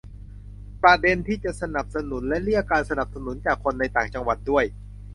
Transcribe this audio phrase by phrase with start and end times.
[0.83, 4.65] ประเด็นที่จะสนับสนุนและเรียกการสนับสนุนจากคนในต่างจังหวัดด้วย